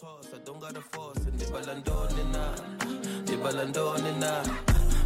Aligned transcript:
toss, 0.00 0.28
I 0.34 0.38
don't 0.44 0.60
got 0.60 0.76
a 0.76 0.80
force. 0.80 1.18
And 1.26 1.38
they 1.38 1.46
balandone 1.46 2.32
na, 2.32 2.54
they 3.24 3.36
balandone 3.36 4.18
na. 4.18 4.42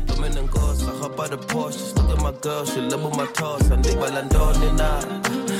Dominant 0.07 0.51
ghost, 0.51 0.89
I 0.89 0.97
hop 0.99 1.21
out 1.21 1.31
the 1.31 1.39
Porsche. 1.39 1.79
Just 1.79 1.97
look 1.97 2.11
at 2.11 2.23
my 2.23 2.33
girl, 2.41 2.65
she 2.65 2.81
love 2.81 3.17
my 3.17 3.26
toss. 3.26 3.71
And 3.71 3.84
they 3.84 3.95
balandone 3.95 4.76
na, 4.76 5.00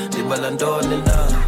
they 0.09 0.23
balandone 0.23 1.05
na. 1.05 1.40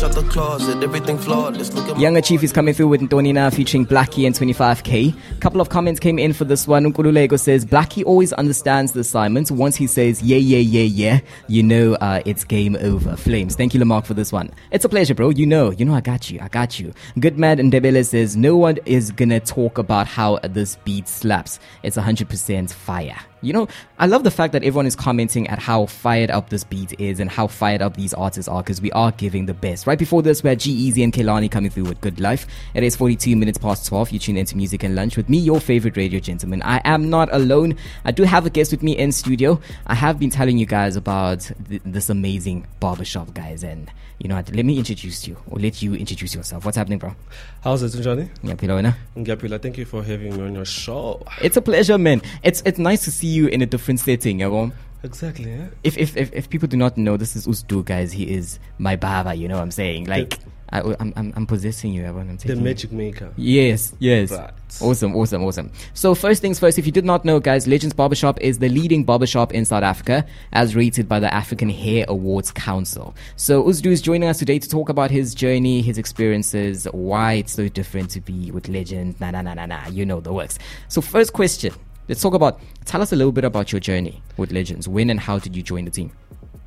Fresh 0.00 0.16
out 0.16 0.22
the 0.22 0.30
closet, 0.30 0.82
everything 0.82 1.18
flawless. 1.18 1.74
Look 1.74 1.98
Younger 1.98 2.22
Chief 2.22 2.42
is 2.42 2.52
coming 2.54 2.72
through 2.72 2.88
with 2.88 3.02
Ntonina 3.02 3.54
featuring 3.54 3.84
Blxckie 3.84 4.24
and 4.24 4.34
25K. 4.34 5.14
A 5.36 5.40
Couple 5.40 5.60
of 5.60 5.68
comments 5.68 6.00
came 6.00 6.18
in 6.18 6.32
for 6.32 6.44
this 6.44 6.66
one. 6.66 6.90
Nkululego 6.90 7.38
says 7.38 7.66
Blxckie 7.66 8.06
always 8.06 8.32
understands 8.32 8.92
the 8.92 9.00
assignment. 9.00 9.50
Once 9.50 9.76
he 9.76 9.86
says 9.86 10.22
yeah, 10.22 10.38
yeah, 10.38 10.56
yeah, 10.56 10.84
yeah, 10.84 11.20
you 11.48 11.62
know 11.62 11.96
uh, 11.96 12.22
it's 12.24 12.44
game 12.44 12.76
over. 12.80 13.14
Flames. 13.14 13.56
Thank 13.56 13.74
you, 13.74 13.80
Le 13.80 13.84
Marque, 13.84 14.06
for 14.06 14.14
this 14.14 14.32
one. 14.32 14.50
It's 14.70 14.86
a 14.86 14.88
pleasure, 14.88 15.14
bro. 15.14 15.28
You 15.28 15.44
know, 15.44 15.70
you 15.70 15.84
know, 15.84 15.94
I 15.94 16.00
got 16.00 16.30
you. 16.30 16.38
I 16.40 16.48
got 16.48 16.80
you. 16.80 16.94
Good 17.18 17.38
man 17.38 17.58
Ndebele 17.58 18.06
says 18.06 18.38
no 18.38 18.56
one 18.56 18.78
is 18.86 19.10
gonna 19.10 19.40
talk 19.40 19.76
about 19.76 20.06
how 20.06 20.38
this 20.38 20.76
beat 20.76 21.08
slaps. 21.08 21.60
It's 21.82 21.98
100% 21.98 22.72
fire. 22.72 23.18
You 23.42 23.52
know, 23.52 23.68
I 23.98 24.06
love 24.06 24.24
the 24.24 24.30
fact 24.30 24.52
that 24.52 24.62
everyone 24.62 24.86
is 24.86 24.94
commenting 24.94 25.46
at 25.48 25.58
how 25.58 25.86
fired 25.86 26.30
up 26.30 26.50
this 26.50 26.64
beat 26.64 26.98
is 27.00 27.20
and 27.20 27.30
how 27.30 27.46
fired 27.46 27.80
up 27.80 27.96
these 27.96 28.12
artists 28.12 28.48
are 28.48 28.62
because 28.62 28.80
we 28.80 28.92
are 28.92 29.12
giving 29.12 29.46
the 29.46 29.54
best. 29.54 29.86
Right 29.86 29.98
before 29.98 30.22
this, 30.22 30.42
we 30.42 30.50
had 30.50 30.60
G-Eazy 30.60 31.02
and 31.02 31.12
Kehlani 31.12 31.50
coming 31.50 31.70
through 31.70 31.84
with 31.84 32.00
Good 32.00 32.20
Life. 32.20 32.46
It 32.74 32.82
is 32.82 32.96
42 32.96 33.36
minutes 33.36 33.58
past 33.58 33.86
12. 33.86 34.10
You 34.10 34.18
tune 34.18 34.36
into 34.36 34.56
Music 34.56 34.82
and 34.82 34.94
Lunch 34.94 35.16
with 35.16 35.28
me, 35.28 35.38
your 35.38 35.60
favorite 35.60 35.96
radio 35.96 36.20
gentleman. 36.20 36.62
I 36.62 36.82
am 36.84 37.08
not 37.08 37.32
alone. 37.32 37.76
I 38.04 38.10
do 38.10 38.24
have 38.24 38.44
a 38.44 38.50
guest 38.50 38.72
with 38.72 38.82
me 38.82 38.96
in 38.96 39.12
studio. 39.12 39.60
I 39.86 39.94
have 39.94 40.18
been 40.18 40.30
telling 40.30 40.58
you 40.58 40.66
guys 40.66 40.96
about 40.96 41.50
th- 41.68 41.82
this 41.84 42.10
amazing 42.10 42.66
barbershop, 42.78 43.32
guys. 43.32 43.64
And 43.64 43.90
you 44.20 44.28
know? 44.28 44.36
Let 44.36 44.64
me 44.64 44.78
introduce 44.78 45.26
you 45.26 45.36
or 45.48 45.58
let 45.58 45.80
you 45.82 45.94
introduce 45.94 46.34
yourself. 46.34 46.64
What's 46.64 46.76
happening, 46.76 46.98
bro? 46.98 47.14
How's 47.62 47.82
it, 47.82 47.98
Johnny? 48.02 48.28
Yeah, 48.42 48.54
Pilona. 48.54 48.94
Ngapila, 49.16 49.60
thank 49.62 49.78
you 49.78 49.86
for 49.86 50.02
having 50.04 50.36
me 50.36 50.42
on 50.42 50.54
your 50.54 50.66
show. 50.66 51.22
It's 51.40 51.56
a 51.56 51.62
pleasure, 51.62 51.96
man. 51.96 52.20
It's 52.42 52.62
it's 52.66 52.78
nice 52.78 53.04
to 53.04 53.10
see 53.10 53.28
you 53.30 53.46
in 53.48 53.62
a 53.62 53.66
different 53.66 54.00
setting, 54.00 54.40
you 54.40 54.50
know? 54.50 54.72
Exactly, 55.02 55.50
yeah? 55.50 55.68
if, 55.82 55.96
if 55.96 56.14
if 56.14 56.30
if 56.34 56.50
people 56.50 56.68
do 56.68 56.76
not 56.76 56.98
know, 56.98 57.16
this 57.16 57.34
is 57.34 57.46
Usdu, 57.46 57.82
guys. 57.86 58.12
He 58.12 58.30
is 58.30 58.58
my 58.78 58.96
baba. 58.96 59.32
You 59.34 59.48
know 59.48 59.56
what 59.56 59.62
I'm 59.62 59.70
saying? 59.70 60.04
Like, 60.04 60.38
I, 60.72 60.82
I'm 61.00 61.14
I'm, 61.16 61.32
I'm 61.36 61.46
possessing 61.46 61.94
you. 61.94 62.04
everyone. 62.04 62.28
I'm 62.28 62.36
The 62.36 62.42
taking 62.42 62.58
you. 62.58 62.64
magic 62.64 62.92
maker. 62.92 63.32
Yes, 63.38 63.94
yes. 63.98 64.30
Right. 64.30 64.50
Awesome, 64.82 65.16
awesome, 65.16 65.42
awesome. 65.42 65.72
So 65.94 66.14
first 66.14 66.42
things 66.42 66.58
first, 66.58 66.78
if 66.78 66.84
you 66.84 66.92
did 66.92 67.06
not 67.06 67.24
know, 67.24 67.40
guys, 67.40 67.66
Legends 67.66 67.94
Barbershop 67.94 68.38
is 68.42 68.58
the 68.58 68.68
leading 68.68 69.04
barbershop 69.04 69.54
in 69.54 69.64
South 69.64 69.84
Africa, 69.84 70.26
as 70.52 70.76
rated 70.76 71.08
by 71.08 71.18
the 71.18 71.32
African 71.32 71.70
Hair 71.70 72.04
Awards 72.08 72.50
Council. 72.52 73.14
So 73.36 73.64
Uzdu 73.64 73.86
is 73.86 74.02
joining 74.02 74.28
us 74.28 74.38
today 74.38 74.58
to 74.58 74.68
talk 74.68 74.90
about 74.90 75.10
his 75.10 75.34
journey, 75.34 75.80
his 75.80 75.96
experiences, 75.96 76.84
why 76.92 77.32
it's 77.40 77.54
so 77.54 77.68
different 77.68 78.10
to 78.10 78.20
be 78.20 78.50
with 78.50 78.68
Legends. 78.68 79.18
Na 79.18 79.30
na 79.30 79.40
na 79.40 79.54
na 79.54 79.64
na. 79.64 79.86
You 79.88 80.04
know 80.04 80.20
the 80.20 80.30
works. 80.34 80.58
So 80.88 81.00
first 81.00 81.32
question. 81.32 81.72
Let's 82.10 82.22
talk 82.22 82.34
about. 82.34 82.58
Tell 82.86 83.00
us 83.02 83.12
a 83.12 83.16
little 83.16 83.30
bit 83.30 83.44
about 83.44 83.70
your 83.70 83.78
journey 83.78 84.20
with 84.36 84.50
Legends. 84.50 84.88
When 84.88 85.10
and 85.10 85.20
how 85.20 85.38
did 85.38 85.54
you 85.54 85.62
join 85.62 85.84
the 85.84 85.92
team? 85.92 86.10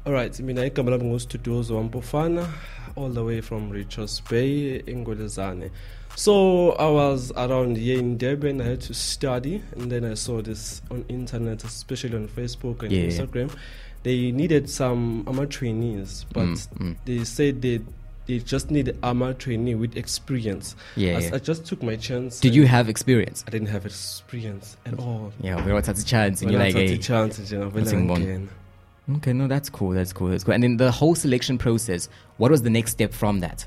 Alright, 0.08 0.40
mina 0.40 0.62
igama 0.70 0.92
lami 0.92 1.04
ngustudios 1.04 1.70
wampofana 1.70 2.48
all 2.96 3.10
the 3.10 3.22
way 3.22 3.42
from 3.42 3.70
Richards 3.70 4.22
Bay, 4.22 4.82
Ingolezane. 4.88 5.70
So 6.16 6.72
I 6.80 6.90
was 6.90 7.34
around 7.36 7.76
here 7.76 8.00
in 8.00 8.18
Durban, 8.18 8.62
I 8.62 8.66
had 8.70 8.82
to 8.84 8.94
study 8.94 9.62
and 9.74 9.92
then 9.92 10.06
I 10.06 10.14
saw 10.14 10.42
this 10.42 10.82
on 10.90 11.04
internet, 11.10 11.66
especially 11.66 12.16
on 12.16 12.30
Facebook 12.30 12.84
and 12.84 12.94
Yeah. 12.94 13.08
Instagram. 13.08 13.52
They 14.04 14.32
needed 14.32 14.70
some 14.70 15.26
amateur 15.28 15.48
trainees, 15.60 16.26
but 16.32 16.46
Mm, 16.46 16.68
mm. 16.78 16.96
they 17.04 17.26
said 17.26 17.62
they 17.62 17.82
they 18.26 18.40
just 18.40 18.72
need 18.72 18.96
AMA 19.04 19.34
trainee 19.36 19.76
with 19.76 19.98
experience. 19.98 20.76
Yeah, 20.96 21.18
I, 21.18 21.20
yeah. 21.20 21.30
I 21.34 21.40
just 21.40 21.66
took 21.66 21.84
my 21.84 21.96
chance. 21.96 22.40
Did 22.40 22.56
you 22.56 22.66
have 22.68 22.90
experience? 22.90 23.44
I 23.48 23.52
didn't 23.52 23.68
have 23.70 23.86
experience 23.86 24.78
at 24.86 24.98
all. 25.00 25.34
Yeah, 25.42 25.64
we 25.66 25.72
all 25.72 25.82
had 25.82 25.98
a 25.98 26.04
chance, 26.04 26.42
and 26.42 26.52
When 26.52 26.60
you're 26.60 26.66
like, 26.68 26.76
hey, 26.76 26.98
chance, 26.98 27.52
you 27.52 27.60
know, 27.60 27.70
one. 27.70 28.22
again. 28.22 28.50
Okay, 29.18 29.34
no, 29.34 29.48
that's 29.48 29.70
cool. 29.70 29.90
That's 29.92 30.14
cool. 30.14 30.30
That's 30.30 30.44
cool. 30.46 30.54
And 30.54 30.64
in 30.64 30.78
the 30.78 30.90
whole 30.92 31.16
selection 31.16 31.58
process, 31.58 32.08
what 32.38 32.52
was 32.52 32.62
the 32.62 32.70
next 32.70 32.92
step 32.92 33.14
from 33.14 33.42
that? 33.42 33.66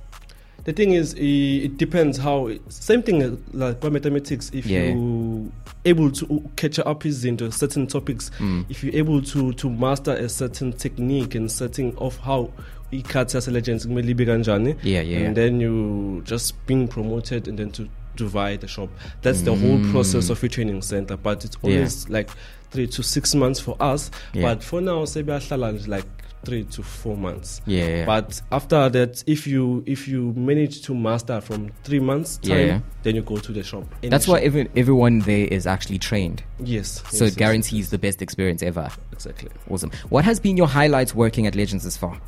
The 0.64 0.72
thing 0.72 0.94
is, 0.94 1.14
it 1.14 1.76
depends 1.76 2.16
how. 2.18 2.50
Same 2.70 3.02
thing 3.02 3.22
uh, 3.22 3.36
like 3.52 3.78
by 3.80 3.88
mathematics. 3.90 4.50
If 4.52 4.66
Yeah. 4.66 4.86
you 4.88 5.52
able 5.84 6.10
to 6.10 6.42
catch 6.56 6.78
up 6.80 7.06
is 7.06 7.24
into 7.24 7.52
certain 7.52 7.86
topics, 7.86 8.30
Mm. 8.38 8.64
if 8.68 8.82
you're 8.82 8.94
able 8.96 9.22
to 9.22 9.52
to 9.52 9.70
master 9.70 10.12
a 10.12 10.28
certain 10.28 10.72
technique 10.72 11.34
and 11.36 11.52
setting 11.52 11.96
of 11.98 12.16
how 12.16 12.50
ikat 12.92 13.52
legends 13.52 13.86
kanjani, 13.86 14.76
Yeah, 14.82 15.00
yeah. 15.02 15.18
and 15.26 15.36
then 15.36 15.60
you 15.60 16.22
just 16.24 16.54
being 16.66 16.88
promoted 16.88 17.48
and 17.48 17.58
then 17.58 17.70
to 17.72 17.88
divide 18.16 18.60
the 18.62 18.68
shop. 18.68 18.88
That's 19.22 19.42
the 19.42 19.54
whole 19.54 19.78
process 19.92 20.30
of 20.30 20.42
your 20.42 20.48
training 20.48 20.82
center. 20.82 21.16
But 21.16 21.44
it's 21.44 21.56
Mm. 21.56 21.68
Yeah. 21.70 21.76
always 21.76 22.08
like 22.08 22.30
three 22.70 22.86
to 22.86 23.02
six 23.02 23.34
months 23.34 23.60
for 23.60 23.76
us. 23.80 24.10
Yeah. 24.32 24.42
But 24.42 24.62
for 24.64 24.80
now, 24.80 25.04
say 25.04 25.22
like 25.22 26.06
three 26.44 26.64
to 26.64 26.82
four 26.82 27.16
months. 27.16 27.60
Yeah, 27.66 27.88
yeah. 27.88 28.04
But 28.06 28.40
after 28.52 28.88
that, 28.88 29.22
if 29.26 29.46
you 29.46 29.82
if 29.84 30.06
you 30.08 30.32
manage 30.36 30.80
to 30.82 30.94
master 30.94 31.40
from 31.40 31.70
three 31.84 31.98
months 32.00 32.38
time, 32.38 32.50
Yeah, 32.58 32.64
yeah. 32.66 32.80
then 33.02 33.16
you 33.16 33.22
go 33.22 33.36
to 33.38 33.52
the 33.52 33.62
shop. 33.64 33.84
Any 34.02 34.10
That's 34.10 34.28
why 34.28 34.38
every, 34.40 34.68
everyone 34.76 35.18
there 35.20 35.46
is 35.48 35.66
actually 35.66 35.98
trained. 35.98 36.42
yes. 36.60 37.02
So 37.10 37.24
yes, 37.24 37.32
it 37.34 37.38
guarantees 37.38 37.90
the 37.90 37.98
best 37.98 38.22
experience 38.22 38.62
ever. 38.62 38.88
exactly. 39.12 39.50
Awesome. 39.68 39.90
What 40.08 40.24
has 40.24 40.38
been 40.40 40.56
your 40.56 40.68
highlights 40.68 41.14
working 41.14 41.46
at 41.46 41.54
Legends 41.56 41.84
as 41.84 41.96
far? 41.96 42.18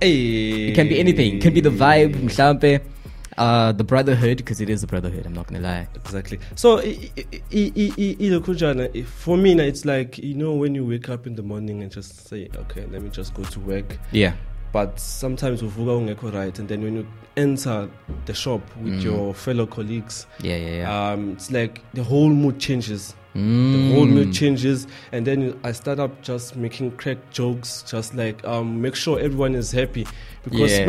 Hey, 0.00 0.68
It 0.68 0.74
can 0.74 0.88
be 0.88 0.98
anything. 0.98 1.36
It 1.36 1.42
can 1.42 1.54
be 1.54 1.60
the 1.60 1.70
vibe, 1.70 2.14
mhlampe, 2.14 2.80
uh, 3.38 3.72
the 3.72 3.84
brotherhood, 3.84 4.38
because 4.38 4.60
it 4.60 4.68
is 4.68 4.82
a 4.82 4.86
brotherhood. 4.86 5.24
I'm 5.26 5.32
not 5.32 5.46
gonna 5.46 5.60
lie. 5.60 5.88
Exactly. 5.94 6.38
So, 6.56 6.78
for 6.80 6.86
me, 9.36 9.52
it's 9.60 9.84
like 9.84 10.18
you 10.18 10.34
know 10.34 10.52
when 10.52 10.74
you 10.74 10.84
wake 10.84 11.08
up 11.08 11.26
in 11.26 11.34
the 11.36 11.42
morning 11.42 11.82
and 11.82 11.90
just 11.90 12.28
say, 12.28 12.48
okay, 12.56 12.84
let 12.90 13.02
me 13.02 13.08
just 13.10 13.34
go 13.34 13.44
to 13.44 13.60
work. 13.60 13.98
Yeah. 14.12 14.34
But 14.72 14.98
sometimes 14.98 15.62
uvuka 15.62 15.96
ungekho 16.16 16.34
right, 16.34 16.58
and 16.58 16.68
then 16.68 16.82
when 16.82 16.96
you 16.96 17.06
enter 17.36 17.88
the 18.26 18.34
shop 18.34 18.60
with 18.82 18.94
Mm. 18.94 19.04
your 19.04 19.34
fellow 19.34 19.66
colleagues, 19.66 20.26
Yeah, 20.42 20.56
yeah, 20.56 20.76
yeah. 20.78 21.12
um, 21.12 21.30
it's 21.32 21.50
like 21.52 21.80
the 21.94 22.02
whole 22.02 22.28
mood 22.28 22.58
changes. 22.58 23.14
Mm. 23.34 23.72
the 23.72 23.94
whole 23.94 24.06
mood 24.06 24.32
changes 24.32 24.86
and 25.10 25.26
then 25.26 25.58
i 25.64 25.72
start 25.72 25.98
up 25.98 26.22
just 26.22 26.54
making 26.54 26.92
crack 26.92 27.18
jokes 27.32 27.82
just 27.82 28.14
like 28.14 28.44
um 28.44 28.80
make 28.80 28.94
sure 28.94 29.18
everyone 29.18 29.56
is 29.56 29.72
happy 29.72 30.06
because 30.44 30.70
Yeah. 30.70 30.84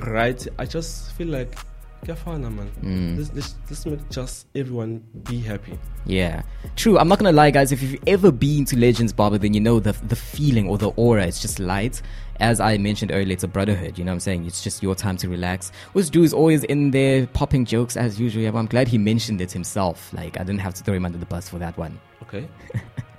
right 0.00 0.46
i 0.58 0.66
just 0.66 1.12
feel 1.12 1.28
like 1.28 1.56
kuyafana 2.06 2.50
man 2.54 2.70
Mm. 2.82 3.16
let's, 3.18 3.32
let's, 3.34 3.54
let's 3.70 3.86
make 3.86 4.08
just 4.10 4.46
everyone 4.54 5.02
be 5.28 5.40
happy 5.40 5.78
Yeah, 6.06 6.42
true. 6.76 6.98
I'm 7.00 7.08
not 7.08 7.18
gonna 7.18 7.32
lie, 7.32 7.50
guys. 7.50 7.72
If 7.72 7.82
you've 7.82 8.00
ever 8.06 8.30
been 8.30 8.64
to 8.66 8.78
Legends 8.78 9.12
Barber, 9.12 9.38
then 9.38 9.54
you 9.54 9.60
know 9.60 9.80
the 9.80 9.90
the 10.06 10.14
feeling 10.14 10.68
or 10.68 10.78
the 10.78 10.90
aura. 10.90 11.26
It's 11.26 11.42
just 11.42 11.58
light. 11.58 12.00
As 12.38 12.60
I 12.60 12.78
mentioned 12.78 13.10
earlier, 13.12 13.32
it's 13.32 13.42
a 13.42 13.48
brotherhood. 13.48 13.98
You 13.98 14.04
know 14.04 14.12
what 14.12 14.16
I'm 14.16 14.20
saying? 14.20 14.46
It's 14.46 14.62
just 14.62 14.84
your 14.84 14.94
time 14.94 15.16
to 15.16 15.28
relax. 15.28 15.72
Which 15.94 16.10
dude 16.10 16.24
is 16.26 16.32
always 16.32 16.62
in 16.62 16.92
there 16.92 17.26
popping 17.26 17.64
jokes 17.64 17.96
as 17.96 18.20
usual. 18.20 18.42
Yeah, 18.44 18.52
but 18.52 18.58
I'm 18.60 18.66
glad 18.66 18.86
he 18.86 18.98
mentioned 18.98 19.40
it 19.40 19.50
himself. 19.50 20.12
Like 20.12 20.38
I 20.38 20.44
didn't 20.44 20.60
have 20.60 20.74
to 20.74 20.84
throw 20.84 20.94
him 20.94 21.04
under 21.06 21.18
the 21.18 21.26
bus 21.26 21.48
for 21.48 21.58
that 21.58 21.76
one. 21.76 21.98
okay 22.22 22.46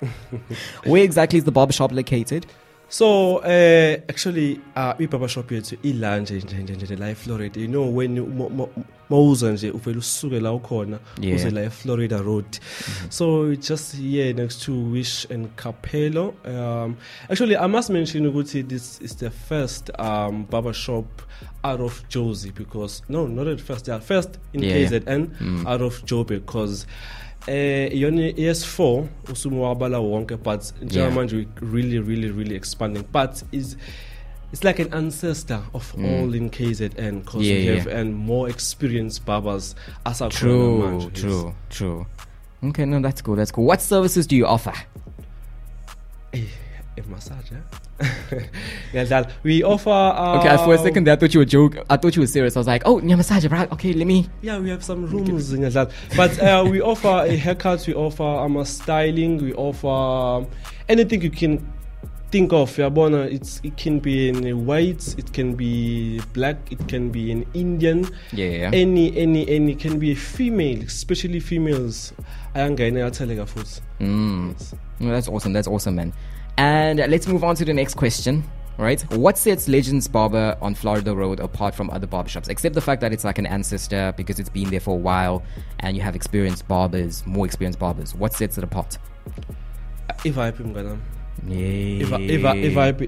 Where 0.84 1.02
exactly 1.04 1.38
is 1.38 1.44
the 1.44 1.52
barbershop 1.52 1.92
located? 1.92 2.46
So 2.90 3.38
uh, 3.38 4.00
actually 4.08 4.60
uh, 4.74 4.94
ibaba 4.98 5.28
shop 5.28 5.50
yethu 5.52 5.76
ila 5.82 6.18
nje 6.20 6.34
nje 6.40 6.56
nje 6.62 6.76
nje 6.76 6.96
la 6.96 7.10
eFlorida 7.10 7.60
you 7.60 7.66
know 7.68 7.96
when 7.96 8.16
you- 8.16 8.26
mo- 8.26 8.48
mo- 8.48 8.68
mawuza 9.10 9.52
nje 9.52 9.70
uvela 9.70 9.98
usuke 9.98 10.40
la 10.40 10.52
ukhona 10.52 10.98
uze 11.34 11.50
la 11.50 11.60
eFlorida 11.62 12.22
road 12.22 12.44
so 13.10 13.54
just 13.56 13.96
here 13.96 14.32
next 14.32 14.62
to 14.64 14.72
Wish 14.72 15.26
and 15.30 15.48
Cappello 15.56 16.34
um, 16.46 16.96
actually 17.28 17.56
I 17.56 17.66
must 17.66 17.90
mention 17.90 18.26
ukuthi 18.26 18.62
this 18.68 19.00
is 19.02 19.16
the 19.16 19.30
first 19.30 19.90
um, 19.98 20.44
barber 20.50 20.72
shop 20.74 21.22
out 21.64 21.80
of 21.80 22.02
Jozi 22.08 22.54
because 22.54 23.02
no 23.08 23.26
not 23.26 23.46
at 23.48 23.60
first 23.60 23.88
yeah 23.88 24.00
first 24.00 24.38
in 24.54 24.62
Yeah. 24.62 24.76
KZN 24.90 25.26
Mm. 25.40 25.66
out 25.66 25.82
of 25.82 26.02
Joburg 26.06 26.40
because 26.46 26.86
yona 27.46 28.22
ES4 28.30 29.04
usumo 29.32 29.62
wabala 29.62 29.98
wonke 29.98 30.36
but 30.36 30.62
Yeah. 30.62 30.82
njengamanje 30.82 31.36
we 31.36 31.48
really 31.72 31.98
really 31.98 32.28
really 32.30 32.54
expanding 32.56 33.04
but 33.12 33.42
is 33.52 33.76
it's 34.52 34.64
like 34.64 34.82
an 34.82 34.94
ancestor 34.94 35.60
of 35.74 35.94
all 35.94 36.34
in 36.34 36.50
KZN 36.50 37.18
because 37.20 37.34
Mm. 37.42 37.42
Yeah, 37.44 37.58
we 37.58 37.64
yeah. 37.64 37.78
have 37.78 38.00
and 38.00 38.14
more 38.14 38.50
experienced 38.50 39.24
barbers 39.26 39.76
asakhona 40.04 40.30
True, 40.30 40.78
manje, 40.78 41.02
yes. 41.04 41.12
true, 41.12 41.52
true. 41.68 42.06
Okay, 42.62 42.84
no, 42.86 43.00
that's 43.00 43.22
cool. 43.22 43.36
That's 43.36 43.52
cool. 43.52 43.66
What 43.66 43.80
services 43.80 44.26
do 44.26 44.36
you 44.36 44.44
offer? 44.46 44.72
Eh, 46.32 46.42
a 46.98 47.02
massage 47.08 47.52
eh? 47.52 47.60
ngiyadlala 48.92 49.26
we 49.42 49.62
offer 49.62 49.90
Okay, 50.38 50.56
for 50.64 50.74
a 50.74 50.78
second 50.78 51.04
there, 51.04 51.14
I 51.14 51.16
thought 51.16 51.34
you 51.34 51.40
were 51.40 51.44
joke. 51.44 51.78
I 51.90 51.96
thought 51.96 52.14
you 52.16 52.22
were 52.22 52.26
serious. 52.26 52.56
I 52.56 52.60
was 52.60 52.66
like, 52.66 52.82
oh, 52.84 53.00
massage, 53.00 53.46
right? 53.46 53.70
Okay, 53.72 53.92
let 53.92 54.06
me. 54.06 54.28
Yeah, 54.42 54.58
we 54.58 54.70
have 54.70 54.84
some 54.84 55.06
rooms 55.06 55.50
that. 55.50 55.90
But 56.16 56.38
uh, 56.40 56.64
we 56.70 56.80
offer 56.80 57.24
a 57.26 57.36
haircut, 57.36 57.86
we 57.86 57.94
offer 57.94 58.22
um, 58.22 58.56
a 58.56 58.64
styling, 58.64 59.38
we 59.38 59.52
offer 59.54 59.88
um, 59.88 60.46
anything 60.88 61.22
you 61.22 61.30
can 61.30 61.66
think 62.30 62.52
of 62.52 62.70
yabona 62.76 63.24
it's 63.32 63.58
it 63.64 63.74
can 63.78 63.98
be 63.98 64.28
in 64.28 64.66
white 64.66 65.14
it 65.16 65.32
can 65.32 65.54
be 65.54 66.20
black 66.34 66.56
it 66.70 66.86
can 66.86 67.08
be 67.08 67.32
an 67.32 67.42
indian 67.54 68.06
Yeah. 68.32 68.68
any 68.74 69.16
any 69.16 69.48
any 69.48 69.74
can 69.74 69.98
be 69.98 70.12
a 70.12 70.14
female 70.14 70.82
especially 70.82 71.40
females 71.40 72.12
ayangena 72.54 73.00
yatheleka 73.00 73.46
futhi 73.46 73.80
Mm. 74.00 74.54
No, 75.00 75.10
that's 75.10 75.28
awesome. 75.28 75.52
That's 75.52 75.68
awesome, 75.68 75.94
man. 75.96 76.12
And 76.58 76.98
let's 76.98 77.26
move 77.28 77.44
on 77.44 77.54
to 77.56 77.64
the 77.64 77.72
next 77.72 77.94
question. 77.94 78.44
Right? 78.76 79.00
What 79.12 79.36
sets 79.36 79.66
Legends 79.66 80.06
Barber 80.06 80.56
on 80.62 80.74
Florida 80.76 81.12
Road 81.12 81.40
apart 81.40 81.74
from 81.74 81.90
other 81.90 82.06
barbershops? 82.06 82.48
Except 82.48 82.76
the 82.76 82.80
fact 82.80 83.00
that 83.00 83.12
it's 83.12 83.24
like 83.24 83.38
an 83.38 83.46
ancestor 83.46 84.14
because 84.16 84.38
it's 84.38 84.48
been 84.48 84.70
there 84.70 84.78
for 84.78 84.94
a 84.94 84.98
while 85.00 85.42
and 85.80 85.96
you 85.96 86.02
have 86.02 86.14
experienced 86.14 86.68
barbers, 86.68 87.26
more 87.26 87.44
experienced 87.44 87.80
barbers. 87.80 88.14
What 88.14 88.34
sets 88.34 88.56
it 88.56 88.62
apart? 88.62 88.98
ivibe 90.24 90.64
mnganami 90.64 90.98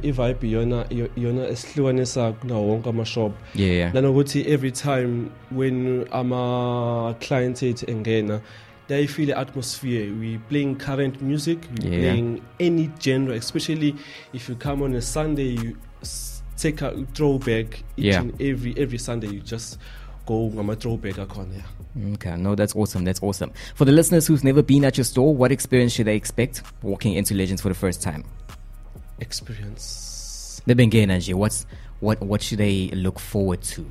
ivibe 0.03 0.49
iyona 0.49 0.87
iyona 1.17 1.49
esihlukanisa 1.49 2.33
kunawo 2.33 2.69
wonke 2.69 2.89
ama-shop 2.89 3.33
Yeah, 3.55 3.73
yeah. 3.77 3.95
nanokuthi 3.95 4.47
every 4.53 4.71
time 4.73 5.31
when 5.57 6.07
ama-clients 6.13 7.63
ethu 7.63 7.91
engena 7.91 8.41
they 8.91 9.07
feel 9.07 9.27
the 9.27 9.39
atmosphere 9.39 10.05
we 10.21 10.39
playing 10.51 10.75
current 10.87 11.15
music 11.23 11.59
we 11.79 11.91
Yeah. 11.91 11.99
playing 12.01 12.41
any 12.59 12.91
genre 13.01 13.35
especially 13.45 13.95
if 14.33 14.49
you 14.49 14.57
come 14.67 14.83
on 14.85 14.95
a 14.95 15.01
sunday 15.01 15.51
you 15.63 15.77
take 16.57 16.83
a 16.83 16.91
throwback 17.15 17.69
each 17.97 18.15
Yeah. 18.15 18.25
every 18.51 18.73
every 18.85 18.99
sunday 18.99 19.29
you 19.35 19.41
just 19.55 19.79
go 20.27 20.51
ngama-throwback 20.51 21.17
akhona 21.27 21.55
yeah 21.57 21.67
Okay, 22.15 22.37
no, 22.37 22.55
that's 22.55 22.77
awesome. 22.77 23.05
That's 23.05 23.21
awesome. 23.21 23.51
For 23.75 23.85
the 23.85 23.91
listeners 23.91 24.29
who've 24.29 24.45
never 24.45 24.63
been 24.63 24.85
at 24.85 24.97
your 24.97 25.05
store, 25.05 25.35
what 25.35 25.51
experience 25.51 25.93
should 25.95 26.07
they 26.07 26.15
expect 26.15 26.63
walking 26.83 27.15
into 27.15 27.35
Legends 27.35 27.61
for 27.63 27.69
the 27.69 27.75
first 27.75 28.01
time? 28.01 28.23
experience 29.19 30.63
Bebengena 30.67 31.17
nje, 31.17 31.35
what's 31.35 31.67
what 32.01 32.21
what 32.23 32.43
should 32.43 32.59
they 32.59 32.89
look 32.95 33.19
forward 33.19 33.63
to 33.63 33.85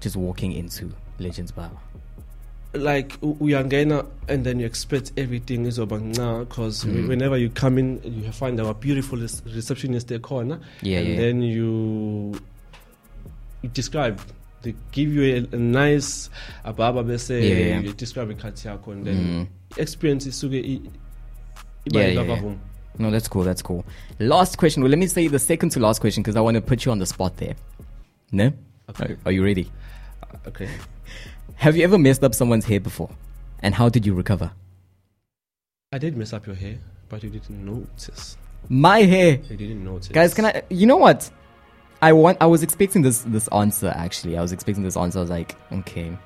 just 0.00 0.16
walking 0.16 0.52
into 0.52 0.90
Legends 1.18 1.52
Bar? 1.52 1.70
Like 2.74 3.16
u- 3.22 3.36
uyangena 3.40 4.04
and 4.28 4.44
then 4.44 4.60
you 4.60 4.66
expect 4.66 5.12
everything 5.16 5.66
is 5.66 5.78
now 5.78 6.40
because 6.44 6.84
Mm. 6.84 7.08
whenever 7.08 7.36
you 7.38 7.48
come 7.50 7.78
in 7.78 8.00
you 8.04 8.30
find 8.32 8.60
our 8.60 8.74
beautiful 8.74 9.18
receptionist 9.18 10.08
ekhona 10.10 10.60
Yeah, 10.82 10.98
and 11.00 11.08
yeah. 11.08 11.16
then 11.16 11.42
you 11.42 12.34
you 13.62 13.70
describe 13.72 14.20
they 14.62 14.74
give 14.92 15.12
you 15.14 15.22
a, 15.50 15.56
a 15.56 15.58
nice 15.58 16.30
ababa 16.64 17.02
bese 17.04 17.30
Yeah, 17.30 17.58
yeah. 17.58 17.80
you 17.80 17.92
describe 17.94 18.30
ikhathi 18.30 18.68
yakho 18.68 18.92
and 18.92 19.04
then 19.06 19.16
Mm. 19.16 19.46
experience 19.78 20.26
isuke 20.28 20.54
i- 20.58 20.80
iba 21.86 22.00
Yeah, 22.00 22.06
yeah, 22.08 22.22
yikavavum. 22.22 22.56
No, 22.98 23.10
that's 23.12 23.28
cool. 23.28 23.44
That's 23.44 23.62
cool. 23.62 23.84
Last 24.18 24.58
question. 24.58 24.82
Well, 24.82 24.90
let 24.90 24.98
me 24.98 25.06
say 25.06 25.28
the 25.28 25.38
second 25.38 25.70
to 25.70 25.78
last 25.80 26.00
question 26.00 26.22
because 26.24 26.34
I 26.36 26.40
want 26.40 26.56
to 26.56 26.60
put 26.60 26.84
you 26.84 26.90
on 26.90 26.98
the 26.98 27.06
spot 27.06 27.36
there. 27.36 27.54
No? 28.32 28.52
Okay. 28.90 29.04
Are, 29.12 29.16
are 29.26 29.32
you 29.32 29.44
ready? 29.44 29.70
okay 30.46 30.68
Have 31.58 31.76
you 31.76 31.84
ever 31.84 31.98
messed 31.98 32.22
up 32.22 32.34
someone's 32.34 32.64
hair 32.66 32.80
before? 32.80 33.10
And 33.60 33.74
how 33.74 33.88
did 33.88 34.06
you 34.06 34.14
recover? 34.14 34.52
i 35.90 35.96
did 35.96 36.14
mess 36.18 36.34
up 36.34 36.46
your 36.46 36.54
hair 36.54 36.76
but 37.08 37.22
you 37.22 37.30
didn't 37.30 37.64
notice 37.64 38.36
My 38.68 38.98
hair. 39.04 39.40
you 39.48 39.56
didn't 39.56 39.82
notice 39.82 40.08
Guys, 40.08 40.34
can 40.34 40.44
I 40.44 40.62
you 40.68 40.86
know 40.86 40.98
what? 40.98 41.30
I 42.02 42.12
want 42.12 42.36
I 42.42 42.46
was 42.46 42.62
expecting 42.62 43.00
this 43.02 43.20
this 43.22 43.48
answer 43.48 43.88
actually. 43.96 44.36
I 44.36 44.42
was 44.42 44.52
expecting 44.52 44.84
this 44.84 44.96
answer. 44.98 45.18
I 45.18 45.22
was 45.22 45.30
like, 45.30 45.56
okay. 45.72 46.16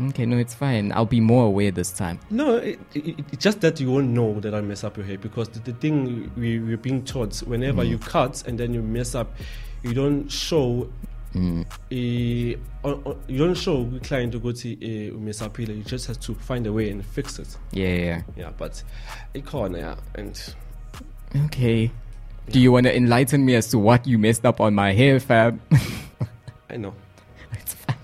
Okay, 0.00 0.24
no, 0.24 0.38
it's 0.38 0.54
fine. 0.54 0.92
I'll 0.92 1.04
be 1.04 1.20
more 1.20 1.44
aware 1.46 1.70
this 1.72 1.90
time. 1.92 2.20
No, 2.30 2.56
it, 2.56 2.78
it, 2.94 3.18
it's 3.32 3.42
just 3.44 3.60
that 3.62 3.80
you 3.80 3.90
won't 3.90 4.08
know 4.10 4.38
that 4.40 4.54
I 4.54 4.60
mess 4.62 4.82
up 4.84 4.96
your 4.96 5.04
hair 5.04 5.18
because 5.18 5.48
the, 5.50 5.58
the 5.58 5.72
thing 5.74 6.32
we, 6.36 6.58
we're 6.60 6.78
being 6.78 7.04
taught 7.04 7.36
whenever 7.40 7.82
Mm. 7.82 7.88
you 7.90 7.98
cut 7.98 8.42
and 8.46 8.58
then 8.58 8.72
you 8.72 8.80
mess 8.80 9.14
up, 9.16 9.34
you 9.82 9.92
don't 9.92 10.28
show. 10.30 10.88
Mm. 11.34 11.64
A, 11.92 12.56
on- 12.86 13.02
on- 13.04 13.20
you 13.28 13.38
don't 13.38 13.54
show 13.54 13.84
the 13.84 14.00
client 14.00 14.32
to 14.32 14.38
go 14.38 14.52
to 14.52 14.68
a 14.84 15.10
mess 15.12 15.42
up 15.42 15.58
You 15.58 15.66
just 15.84 16.06
have 16.08 16.18
to 16.20 16.34
find 16.34 16.66
a 16.66 16.72
way 16.72 16.90
and 16.90 17.04
fix 17.04 17.38
it. 17.38 17.56
Yeah, 17.72 17.88
yeah, 17.88 17.94
yeah. 18.04 18.22
Yeah, 18.36 18.50
but 18.56 18.82
it 19.34 19.46
can't. 19.46 19.76
Yeah, 19.76 19.96
and 20.16 20.54
Okay. 21.46 21.90
Do 22.50 22.58
you 22.58 22.72
want 22.72 22.86
to 22.86 22.96
enlighten 22.96 23.44
me 23.44 23.54
as 23.54 23.68
to 23.68 23.78
what 23.78 24.06
you 24.06 24.18
messed 24.18 24.44
up 24.44 24.60
on 24.60 24.74
my 24.74 24.92
hair, 24.92 25.20
fam? 25.20 25.60
I 26.68 26.76
know. 26.76 26.94
it's 27.52 27.74
fine. 27.74 27.96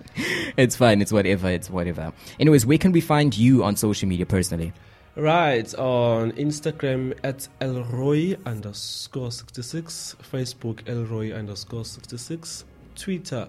It's 0.57 0.77
fine. 0.77 1.03
It's 1.03 1.13
whatever. 1.13 1.51
It's 1.51 1.69
whatever. 1.69 2.13
Anyways, 2.39 2.65
where 2.65 2.79
can 2.79 2.93
we 2.93 3.01
find 3.01 3.37
you 3.37 3.65
on 3.65 3.75
social 3.75 4.09
media 4.09 4.25
personally? 4.27 4.73
Right 5.17 5.75
on 5.75 6.33
Instagram 6.33 7.15
at 7.25 7.49
Elroy 7.61 8.37
underscore 8.45 9.33
sixty 9.33 9.63
six, 9.63 10.15
Facebook 10.31 10.87
Elroy 10.87 11.33
underscore 11.33 11.85
sixty 11.87 12.19
six, 12.19 12.65
Twitter 12.97 13.49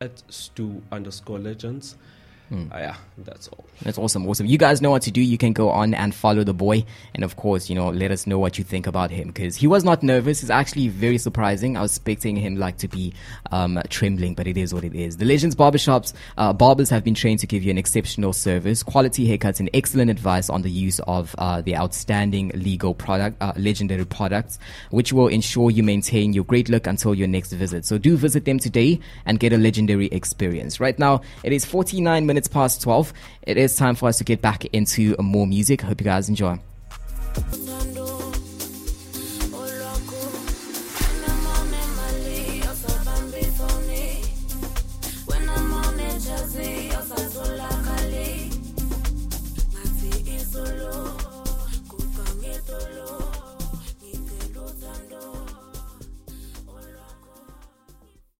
at 0.00 0.22
Stu 0.28 0.82
underscore 0.92 1.38
Legends. 1.38 1.96
Hmm. 2.48 2.66
Ah, 2.70 2.78
yeah, 2.78 2.96
that's 3.18 3.48
all. 3.48 3.64
That's 3.82 3.98
awesome. 3.98 4.26
Awesome. 4.26 4.46
You 4.46 4.56
guys 4.56 4.80
know 4.80 4.90
what 4.90 5.02
to 5.02 5.10
do. 5.10 5.20
You 5.20 5.36
can 5.36 5.52
go 5.52 5.68
on 5.68 5.94
and 5.94 6.14
follow 6.14 6.44
the 6.44 6.54
boy. 6.54 6.84
And 7.14 7.24
of 7.24 7.36
course, 7.36 7.68
you 7.68 7.74
know, 7.74 7.88
let 7.90 8.10
us 8.12 8.26
know 8.26 8.38
what 8.38 8.56
you 8.56 8.62
think 8.62 8.86
about 8.86 9.10
him 9.10 9.28
because 9.28 9.56
he 9.56 9.66
was 9.66 9.82
not 9.82 10.02
nervous. 10.02 10.40
He's 10.40 10.50
actually 10.50 10.88
very 10.88 11.18
surprising. 11.18 11.76
I 11.76 11.82
was 11.82 11.92
expecting 11.92 12.36
him 12.36 12.56
like 12.56 12.78
to 12.78 12.88
be, 12.88 13.12
um, 13.50 13.80
trembling, 13.90 14.34
but 14.34 14.46
it 14.46 14.56
is 14.56 14.72
what 14.72 14.84
it 14.84 14.94
is. 14.94 15.16
The 15.16 15.24
Legends 15.24 15.56
Barbershops, 15.56 16.12
uh, 16.38 16.52
barbers 16.52 16.88
have 16.90 17.02
been 17.02 17.14
trained 17.14 17.40
to 17.40 17.46
give 17.48 17.64
you 17.64 17.70
an 17.72 17.78
exceptional 17.78 18.32
service, 18.32 18.82
quality 18.82 19.26
haircuts, 19.26 19.58
and 19.58 19.68
excellent 19.74 20.10
advice 20.10 20.48
on 20.48 20.62
the 20.62 20.70
use 20.70 21.00
of, 21.00 21.34
uh, 21.38 21.60
the 21.62 21.76
outstanding 21.76 22.52
legal 22.54 22.94
product, 22.94 23.36
uh, 23.42 23.52
legendary 23.56 24.04
products, 24.06 24.58
which 24.90 25.12
will 25.12 25.28
ensure 25.28 25.70
you 25.70 25.82
maintain 25.82 26.32
your 26.32 26.44
great 26.44 26.68
look 26.68 26.86
until 26.86 27.12
your 27.14 27.28
next 27.28 27.52
visit. 27.52 27.84
So 27.84 27.98
do 27.98 28.16
visit 28.16 28.44
them 28.44 28.60
today 28.60 29.00
and 29.24 29.40
get 29.40 29.52
a 29.52 29.58
legendary 29.58 30.06
experience. 30.06 30.78
Right 30.78 30.98
now, 30.98 31.22
it 31.42 31.52
is 31.52 31.64
49 31.64 32.24
minutes 32.24 32.35
minutes 32.36 32.48
past 32.48 32.82
12. 32.82 33.14
It 33.46 33.56
is 33.56 33.76
time 33.76 33.94
for 33.94 34.10
us 34.10 34.18
to 34.18 34.24
get 34.24 34.42
back 34.42 34.66
into 34.66 35.16
more 35.18 35.46
music. 35.46 35.80
Hope 35.80 36.02
you 36.02 36.04
guys 36.04 36.28
enjoy. 36.28 36.60